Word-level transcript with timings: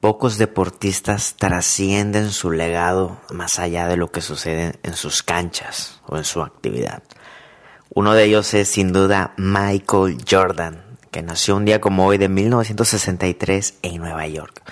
Pocos 0.00 0.38
deportistas 0.38 1.34
trascienden 1.36 2.30
su 2.30 2.50
legado 2.50 3.20
más 3.28 3.58
allá 3.58 3.86
de 3.86 3.98
lo 3.98 4.10
que 4.10 4.22
sucede 4.22 4.78
en 4.82 4.94
sus 4.94 5.22
canchas 5.22 6.00
o 6.06 6.16
en 6.16 6.24
su 6.24 6.40
actividad. 6.40 7.02
Uno 7.92 8.14
de 8.14 8.24
ellos 8.24 8.54
es 8.54 8.70
sin 8.70 8.94
duda 8.94 9.34
Michael 9.36 10.16
Jordan, 10.26 10.82
que 11.10 11.20
nació 11.20 11.54
un 11.54 11.66
día 11.66 11.82
como 11.82 12.06
hoy 12.06 12.16
de 12.16 12.30
1963 12.30 13.74
en 13.82 13.98
Nueva 13.98 14.26
York. 14.26 14.62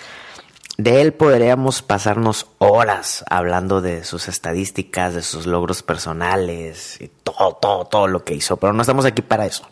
De 0.78 1.02
él 1.02 1.12
podríamos 1.12 1.83
pasarnos 1.83 2.47
horas 2.56 3.22
hablando 3.28 3.83
de 3.83 4.05
sus 4.05 4.28
estadísticas, 4.28 5.12
de 5.12 5.20
sus 5.20 5.47
logros 5.47 5.83
personales 5.83 6.98
y 7.02 7.08
todo, 7.08 7.52
todo, 7.60 7.84
todo 7.84 8.06
lo 8.06 8.24
que 8.24 8.33
hizo, 8.33 8.56
pero 8.56 8.72
no 8.72 8.80
estamos 8.80 9.05
aquí 9.05 9.20
para 9.20 9.45
eso. 9.45 9.69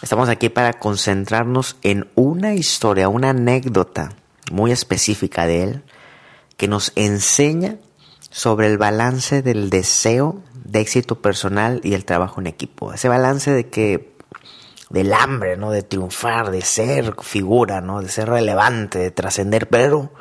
Estamos 0.00 0.30
aquí 0.30 0.48
para 0.48 0.72
concentrarnos 0.72 1.76
en 1.82 2.08
una 2.14 2.54
historia, 2.54 3.10
una 3.10 3.30
anécdota 3.30 4.14
muy 4.50 4.72
específica 4.72 5.46
de 5.46 5.64
él 5.64 5.82
que 6.56 6.68
nos 6.68 6.92
enseña 6.96 7.76
sobre 8.30 8.66
el 8.66 8.78
balance 8.78 9.42
del 9.42 9.70
deseo 9.70 10.42
de 10.54 10.80
éxito 10.80 11.20
personal 11.22 11.80
y 11.82 11.94
el 11.94 12.04
trabajo 12.04 12.40
en 12.40 12.46
equipo. 12.46 12.92
Ese 12.92 13.08
balance 13.08 13.50
de 13.50 13.68
que 13.68 14.12
del 14.90 15.12
hambre, 15.12 15.56
¿no? 15.56 15.70
De 15.70 15.82
triunfar, 15.82 16.50
de 16.50 16.62
ser 16.62 17.14
figura, 17.20 17.80
¿no? 17.80 18.02
De 18.02 18.08
ser 18.08 18.28
relevante, 18.28 18.98
de 18.98 19.10
trascender, 19.10 19.68
pero 19.68 20.12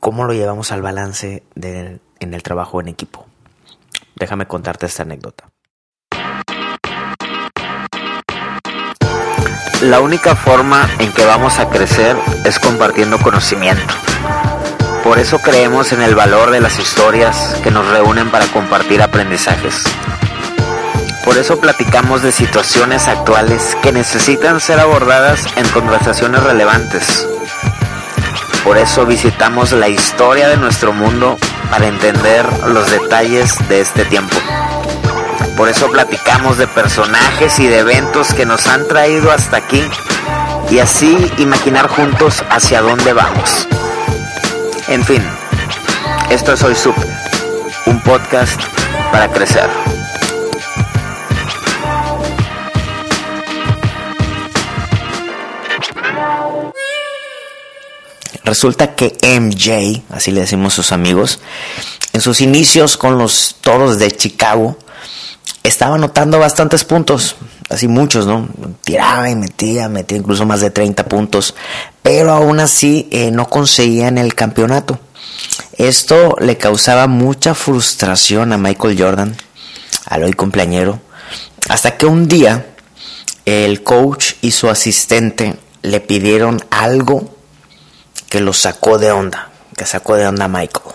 ¿cómo 0.00 0.24
lo 0.24 0.32
llevamos 0.32 0.72
al 0.72 0.82
balance 0.82 1.42
en 1.54 2.00
el 2.34 2.42
trabajo 2.42 2.80
en 2.80 2.88
equipo? 2.88 3.26
Déjame 4.16 4.46
contarte 4.46 4.86
esta 4.86 5.02
anécdota. 5.02 5.53
La 9.84 10.00
única 10.00 10.34
forma 10.34 10.88
en 10.98 11.12
que 11.12 11.26
vamos 11.26 11.58
a 11.58 11.68
crecer 11.68 12.16
es 12.46 12.58
compartiendo 12.58 13.18
conocimiento. 13.18 13.82
Por 15.02 15.18
eso 15.18 15.40
creemos 15.40 15.92
en 15.92 16.00
el 16.00 16.14
valor 16.14 16.50
de 16.50 16.60
las 16.60 16.78
historias 16.78 17.60
que 17.62 17.70
nos 17.70 17.86
reúnen 17.88 18.30
para 18.30 18.46
compartir 18.46 19.02
aprendizajes. 19.02 19.84
Por 21.22 21.36
eso 21.36 21.60
platicamos 21.60 22.22
de 22.22 22.32
situaciones 22.32 23.08
actuales 23.08 23.76
que 23.82 23.92
necesitan 23.92 24.58
ser 24.58 24.80
abordadas 24.80 25.46
en 25.56 25.68
conversaciones 25.68 26.42
relevantes. 26.42 27.28
Por 28.64 28.78
eso 28.78 29.04
visitamos 29.04 29.72
la 29.72 29.90
historia 29.90 30.48
de 30.48 30.56
nuestro 30.56 30.94
mundo 30.94 31.36
para 31.70 31.88
entender 31.88 32.46
los 32.68 32.90
detalles 32.90 33.58
de 33.68 33.82
este 33.82 34.06
tiempo. 34.06 34.36
Por 35.56 35.68
eso 35.68 35.90
platicamos 35.90 36.58
de 36.58 36.66
personajes 36.66 37.58
y 37.60 37.66
de 37.68 37.78
eventos 37.78 38.34
que 38.34 38.44
nos 38.44 38.66
han 38.66 38.88
traído 38.88 39.30
hasta 39.30 39.58
aquí 39.58 39.82
y 40.70 40.80
así 40.80 41.30
imaginar 41.38 41.88
juntos 41.88 42.42
hacia 42.50 42.82
dónde 42.82 43.12
vamos. 43.12 43.68
En 44.88 45.04
fin, 45.04 45.22
esto 46.30 46.52
es 46.52 46.62
Hoy 46.62 46.74
Super, 46.74 47.06
un 47.86 48.00
podcast 48.02 48.60
para 49.12 49.30
crecer. 49.30 49.70
Resulta 58.42 58.94
que 58.94 59.16
MJ, 59.22 60.02
así 60.10 60.30
le 60.30 60.40
decimos 60.40 60.74
sus 60.74 60.92
amigos, 60.92 61.40
en 62.12 62.20
sus 62.20 62.40
inicios 62.40 62.96
con 62.96 63.18
los 63.18 63.56
toros 63.60 63.98
de 63.98 64.10
Chicago, 64.10 64.76
estaba 65.62 65.96
anotando 65.96 66.38
bastantes 66.38 66.84
puntos, 66.84 67.36
así 67.68 67.88
muchos, 67.88 68.26
¿no? 68.26 68.48
Tiraba 68.82 69.30
y 69.30 69.36
metía, 69.36 69.88
metía 69.88 70.18
incluso 70.18 70.44
más 70.44 70.60
de 70.60 70.70
30 70.70 71.04
puntos, 71.06 71.54
pero 72.02 72.32
aún 72.32 72.60
así 72.60 73.08
eh, 73.10 73.30
no 73.30 73.48
conseguían 73.48 74.18
el 74.18 74.34
campeonato. 74.34 74.98
Esto 75.76 76.36
le 76.40 76.56
causaba 76.58 77.06
mucha 77.06 77.54
frustración 77.54 78.52
a 78.52 78.58
Michael 78.58 78.96
Jordan, 79.00 79.36
al 80.06 80.24
hoy 80.24 80.32
cumpleañero, 80.34 81.00
hasta 81.68 81.96
que 81.96 82.06
un 82.06 82.28
día 82.28 82.66
el 83.46 83.82
coach 83.82 84.34
y 84.42 84.52
su 84.52 84.68
asistente 84.68 85.56
le 85.82 86.00
pidieron 86.00 86.64
algo 86.70 87.34
que 88.28 88.40
lo 88.40 88.52
sacó 88.52 88.98
de 88.98 89.12
onda, 89.12 89.50
que 89.76 89.86
sacó 89.86 90.16
de 90.16 90.26
onda 90.26 90.46
a 90.46 90.48
Michael. 90.48 90.94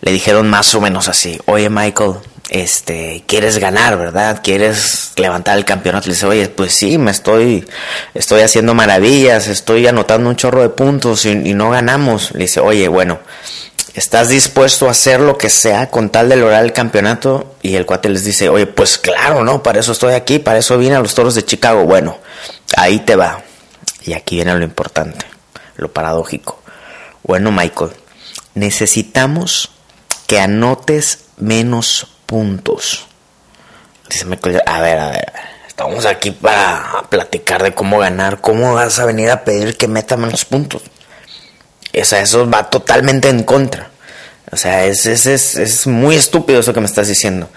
Le 0.00 0.12
dijeron 0.12 0.50
más 0.50 0.74
o 0.74 0.80
menos 0.80 1.08
así, 1.08 1.40
oye 1.46 1.70
Michael, 1.70 2.16
este, 2.52 3.24
quieres 3.26 3.56
ganar, 3.56 3.96
¿verdad? 3.96 4.40
Quieres 4.44 5.12
levantar 5.16 5.56
el 5.56 5.64
campeonato. 5.64 6.08
Le 6.08 6.12
dice, 6.12 6.26
oye, 6.26 6.48
pues 6.50 6.74
sí, 6.74 6.98
me 6.98 7.10
estoy, 7.10 7.66
estoy 8.12 8.42
haciendo 8.42 8.74
maravillas, 8.74 9.48
estoy 9.48 9.86
anotando 9.86 10.28
un 10.28 10.36
chorro 10.36 10.60
de 10.60 10.68
puntos 10.68 11.24
y, 11.24 11.34
no 11.34 11.70
ganamos. 11.70 12.32
Le 12.32 12.40
dice, 12.40 12.60
oye, 12.60 12.88
bueno, 12.88 13.20
¿estás 13.94 14.28
dispuesto 14.28 14.86
a 14.86 14.90
hacer 14.90 15.20
lo 15.20 15.38
que 15.38 15.48
sea 15.48 15.88
con 15.88 16.10
tal 16.10 16.28
de 16.28 16.36
lograr 16.36 16.62
el 16.62 16.74
campeonato? 16.74 17.56
Y 17.62 17.74
el 17.76 17.86
cuate 17.86 18.10
les 18.10 18.22
dice, 18.22 18.50
oye, 18.50 18.66
pues 18.66 18.98
claro, 18.98 19.42
¿no? 19.44 19.62
Para 19.62 19.80
eso 19.80 19.92
estoy 19.92 20.12
aquí, 20.12 20.38
para 20.38 20.58
eso 20.58 20.76
vine 20.76 20.96
a 20.96 21.00
los 21.00 21.14
toros 21.14 21.34
de 21.34 21.46
Chicago. 21.46 21.84
Bueno, 21.84 22.18
ahí 22.76 22.98
te 22.98 23.16
va. 23.16 23.42
Y 24.02 24.12
aquí 24.12 24.34
viene 24.34 24.54
lo 24.54 24.64
importante, 24.64 25.24
lo 25.76 25.90
paradójico. 25.90 26.60
Bueno, 27.22 27.50
Michael, 27.50 27.92
necesitamos 28.54 29.70
que 30.26 30.38
anotes 30.38 31.20
menos 31.38 32.11
puntos. 32.32 33.06
Dice 34.08 34.24
Michael, 34.24 34.62
a 34.64 34.80
ver, 34.80 34.98
a 34.98 35.10
ver, 35.10 35.32
estamos 35.68 36.06
aquí 36.06 36.30
para 36.30 37.04
platicar 37.10 37.62
de 37.62 37.74
cómo 37.74 37.98
ganar. 37.98 38.40
¿Cómo 38.40 38.72
vas 38.72 38.98
a 38.98 39.04
venir 39.04 39.30
a 39.30 39.44
pedir 39.44 39.76
que 39.76 39.86
meta 39.86 40.16
menos 40.16 40.46
puntos? 40.46 40.80
O 40.80 42.04
sea, 42.06 42.22
eso 42.22 42.48
va 42.48 42.70
totalmente 42.70 43.28
en 43.28 43.42
contra. 43.42 43.90
O 44.50 44.56
sea, 44.56 44.86
es, 44.86 45.04
es, 45.04 45.26
es, 45.26 45.56
es 45.56 45.86
muy 45.86 46.16
estúpido 46.16 46.60
eso 46.60 46.72
que 46.72 46.80
me 46.80 46.86
estás 46.86 47.08
diciendo. 47.08 47.50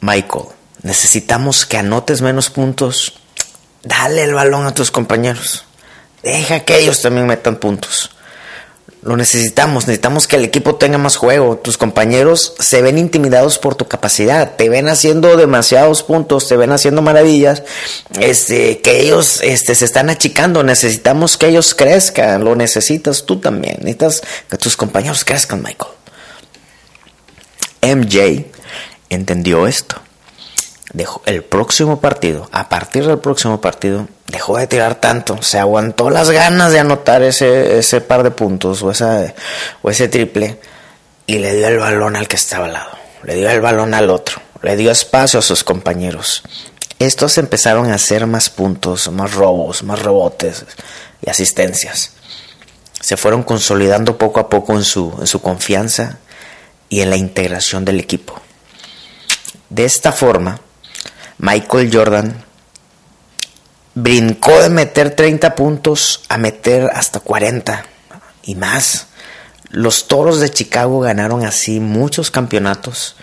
Michael, 0.00 0.46
necesitamos 0.82 1.64
que 1.64 1.76
anotes 1.76 2.22
menos 2.22 2.50
puntos. 2.50 3.20
Dale 3.84 4.24
el 4.24 4.34
balón 4.34 4.66
a 4.66 4.74
tus 4.74 4.90
compañeros. 4.90 5.64
Deja 6.24 6.64
que 6.64 6.76
ellos 6.76 7.00
también 7.02 7.28
metan 7.28 7.54
puntos. 7.54 8.10
Lo 9.02 9.16
necesitamos, 9.16 9.86
necesitamos 9.86 10.28
que 10.28 10.36
el 10.36 10.44
equipo 10.44 10.74
tenga 10.74 10.98
más 10.98 11.16
juego. 11.16 11.56
Tus 11.56 11.78
compañeros 11.78 12.54
se 12.58 12.82
ven 12.82 12.98
intimidados 12.98 13.58
por 13.58 13.74
tu 13.74 13.88
capacidad, 13.88 14.56
te 14.56 14.68
ven 14.68 14.90
haciendo 14.90 15.38
demasiados 15.38 16.02
puntos, 16.02 16.48
te 16.48 16.56
ven 16.56 16.70
haciendo 16.70 17.00
maravillas, 17.00 17.62
este, 18.18 18.80
que 18.80 19.00
ellos 19.00 19.40
este, 19.42 19.74
se 19.74 19.86
están 19.86 20.10
achicando. 20.10 20.62
Necesitamos 20.62 21.38
que 21.38 21.48
ellos 21.48 21.74
crezcan, 21.74 22.44
lo 22.44 22.54
necesitas 22.56 23.24
tú 23.24 23.38
también. 23.38 23.78
Necesitas 23.80 24.22
que 24.50 24.58
tus 24.58 24.76
compañeros 24.76 25.24
crezcan, 25.24 25.62
Michael. 25.62 25.92
MJ 27.82 28.50
entendió 29.08 29.66
esto. 29.66 29.96
Dejó 30.92 31.22
el 31.24 31.42
próximo 31.42 32.00
partido, 32.00 32.50
a 32.52 32.68
partir 32.68 33.06
del 33.06 33.18
próximo 33.18 33.60
partido, 33.62 34.08
dejó 34.30 34.56
de 34.56 34.66
tirar 34.66 34.96
tanto, 34.96 35.42
se 35.42 35.58
aguantó 35.58 36.10
las 36.10 36.30
ganas 36.30 36.72
de 36.72 36.78
anotar 36.78 37.22
ese, 37.22 37.78
ese 37.78 38.00
par 38.00 38.22
de 38.22 38.30
puntos 38.30 38.82
o, 38.82 38.90
esa, 38.90 39.34
o 39.82 39.90
ese 39.90 40.08
triple 40.08 40.58
y 41.26 41.38
le 41.38 41.54
dio 41.54 41.68
el 41.68 41.78
balón 41.78 42.16
al 42.16 42.28
que 42.28 42.36
estaba 42.36 42.66
al 42.66 42.72
lado, 42.72 42.90
le 43.24 43.34
dio 43.34 43.50
el 43.50 43.60
balón 43.60 43.94
al 43.94 44.10
otro, 44.10 44.40
le 44.62 44.76
dio 44.76 44.90
espacio 44.90 45.38
a 45.38 45.42
sus 45.42 45.64
compañeros. 45.64 46.42
Estos 46.98 47.38
empezaron 47.38 47.90
a 47.90 47.94
hacer 47.94 48.26
más 48.26 48.50
puntos, 48.50 49.10
más 49.10 49.34
robos, 49.34 49.82
más 49.82 50.00
rebotes 50.00 50.64
y 51.22 51.30
asistencias. 51.30 52.12
Se 53.00 53.16
fueron 53.16 53.42
consolidando 53.42 54.18
poco 54.18 54.40
a 54.40 54.48
poco 54.50 54.74
en 54.74 54.84
su, 54.84 55.16
en 55.18 55.26
su 55.26 55.40
confianza 55.40 56.18
y 56.90 57.00
en 57.00 57.10
la 57.10 57.16
integración 57.16 57.84
del 57.84 58.00
equipo. 58.00 58.34
De 59.70 59.84
esta 59.84 60.12
forma, 60.12 60.60
Michael 61.38 61.90
Jordan 61.90 62.44
brincó 64.02 64.60
de 64.60 64.70
meter 64.70 65.14
30 65.14 65.54
puntos 65.54 66.22
a 66.28 66.38
meter 66.38 66.90
hasta 66.94 67.20
40 67.20 67.84
y 68.42 68.54
más. 68.54 69.06
Los 69.70 70.08
Toros 70.08 70.40
de 70.40 70.50
Chicago 70.50 71.00
ganaron 71.00 71.44
así 71.44 71.80
muchos 71.80 72.30
campeonatos 72.30 73.16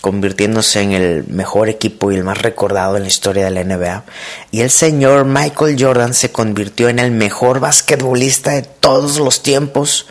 convirtiéndose 0.00 0.80
en 0.80 0.92
el 0.92 1.26
mejor 1.26 1.68
equipo 1.68 2.10
y 2.10 2.14
el 2.14 2.24
más 2.24 2.38
recordado 2.38 2.96
en 2.96 3.02
la 3.02 3.08
historia 3.08 3.44
de 3.44 3.50
la 3.50 3.64
NBA. 3.64 4.04
Y 4.50 4.62
el 4.62 4.70
señor 4.70 5.26
Michael 5.26 5.76
Jordan 5.78 6.14
se 6.14 6.32
convirtió 6.32 6.88
en 6.88 6.98
el 6.98 7.10
mejor 7.10 7.60
basquetbolista 7.60 8.52
de 8.52 8.62
todos 8.62 9.18
los 9.18 9.42
tiempos 9.42 10.06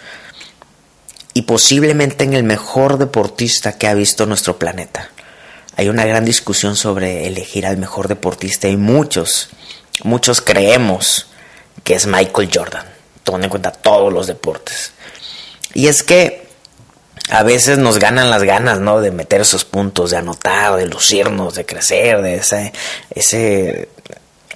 y 1.33 1.43
posiblemente 1.43 2.23
en 2.23 2.33
el 2.33 2.43
mejor 2.43 2.97
deportista 2.97 3.77
que 3.77 3.87
ha 3.87 3.93
visto 3.95 4.25
nuestro 4.25 4.59
planeta. 4.59 5.09
Hay 5.75 5.89
una 5.89 6.05
gran 6.05 6.25
discusión 6.25 6.75
sobre 6.75 7.25
elegir 7.25 7.65
al 7.65 7.77
mejor 7.77 8.09
deportista 8.09 8.67
y 8.67 8.77
muchos, 8.77 9.49
muchos 10.03 10.41
creemos 10.41 11.27
que 11.83 11.95
es 11.95 12.07
Michael 12.07 12.49
Jordan, 12.53 12.85
tomando 13.23 13.45
en 13.45 13.49
cuenta 13.49 13.71
todos 13.71 14.11
los 14.11 14.27
deportes. 14.27 14.93
Y 15.73 15.87
es 15.87 16.03
que 16.03 16.47
a 17.29 17.43
veces 17.43 17.77
nos 17.77 17.99
ganan 17.99 18.29
las 18.29 18.43
ganas, 18.43 18.79
¿no? 18.79 19.01
De 19.01 19.11
meter 19.11 19.41
esos 19.41 19.65
puntos, 19.65 20.11
de 20.11 20.17
anotar, 20.17 20.75
de 20.75 20.87
lucirnos, 20.87 21.55
de 21.55 21.65
crecer, 21.65 22.21
de 22.21 22.35
ese, 22.35 22.73
ese, 23.11 23.89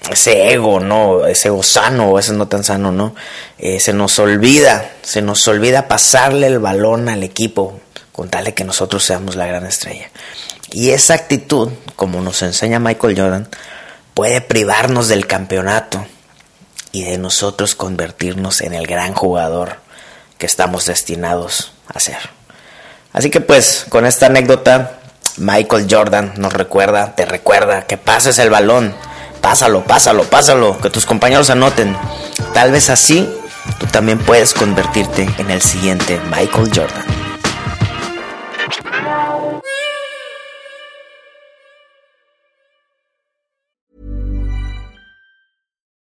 ese 0.10 0.52
ego, 0.52 0.80
¿no? 0.80 1.28
Ese 1.28 1.50
ego 1.50 1.62
sano 1.62 2.10
o 2.10 2.20
ese 2.20 2.34
no 2.34 2.48
tan 2.48 2.64
sano, 2.64 2.92
¿no? 2.92 3.16
Eh, 3.60 3.80
se 3.80 3.94
nos 3.94 4.18
olvida, 4.18 4.92
se 5.04 5.22
nos 5.22 5.48
olvida 5.48 5.88
pasarle 5.88 6.48
el 6.48 6.60
balón 6.60 7.10
al 7.10 7.24
equipo 7.24 7.80
con 8.12 8.30
tal 8.30 8.46
de 8.46 8.54
que 8.54 8.64
nosotros 8.64 9.04
seamos 9.04 9.36
la 9.36 9.46
gran 9.46 9.66
estrella. 9.66 10.10
Y 10.72 10.90
esa 10.90 11.14
actitud, 11.14 11.70
como 11.96 12.22
nos 12.22 12.42
enseña 12.42 12.80
Michael 12.80 13.20
Jordan, 13.20 13.48
puede 14.14 14.42
privarnos 14.42 15.08
del 15.08 15.28
campeonato 15.28 16.06
y 16.92 17.04
de 17.04 17.18
nosotros 17.18 17.76
convertirnos 17.76 18.62
en 18.62 18.74
el 18.74 18.88
gran 18.88 19.14
jugador 19.14 19.78
que 20.38 20.46
estamos 20.46 20.86
destinados 20.86 21.74
a 21.88 22.00
ser. 22.00 22.18
Así 23.12 23.30
que 23.30 23.42
pues 23.42 23.86
con 23.90 24.06
esta 24.06 24.28
anécdota, 24.28 25.00
Michael 25.38 25.88
Jordan 25.90 26.34
nos 26.38 26.54
recuerda, 26.54 27.16
te 27.16 27.26
recuerda 27.26 27.86
que 27.86 27.98
pases 27.98 28.40
el 28.40 28.50
balón, 28.50 28.94
pásalo, 29.42 29.84
pásalo, 29.84 30.24
pásalo, 30.24 30.80
que 30.80 30.90
tus 30.90 31.06
compañeros 31.06 31.50
anoten. 31.50 31.96
Tal 32.54 32.72
vez 32.72 32.90
así 32.90 33.30
tú 33.80 33.88
también 33.88 34.20
puedes 34.20 34.54
convertirte 34.54 35.28
en 35.38 35.52
el 35.52 35.62
siguiente 35.62 36.20
Michael 36.30 36.72
Jordan. 36.74 37.23